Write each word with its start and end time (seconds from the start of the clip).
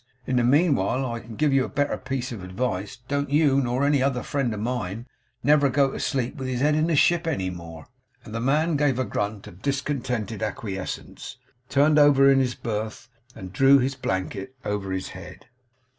In 0.25 0.37
the 0.37 0.43
meanwhile 0.43 1.05
I 1.11 1.19
can 1.19 1.35
give 1.35 1.53
you 1.53 1.63
a 1.63 1.69
better 1.69 1.95
piece 1.95 2.31
of 2.31 2.43
advice. 2.43 2.97
Don't 3.07 3.29
you 3.29 3.61
nor 3.61 3.85
any 3.85 4.01
other 4.01 4.23
friend 4.23 4.51
of 4.51 4.59
mine 4.59 5.05
never 5.43 5.69
go 5.69 5.91
to 5.91 5.99
sleep 5.99 6.37
with 6.37 6.47
his 6.47 6.61
head 6.61 6.73
in 6.73 6.89
a 6.89 6.95
ship 6.95 7.27
any 7.27 7.51
more.' 7.51 7.85
The 8.23 8.39
man 8.41 8.77
gave 8.77 8.97
a 8.97 9.05
grunt 9.05 9.45
of 9.45 9.61
discontented 9.61 10.41
acquiescence, 10.41 11.37
turned 11.69 11.99
over 11.99 12.31
in 12.31 12.39
his 12.39 12.55
berth, 12.55 13.09
and 13.35 13.53
drew 13.53 13.77
his 13.77 13.93
blanket 13.93 14.55
over 14.65 14.91
his 14.91 15.09
head. 15.09 15.45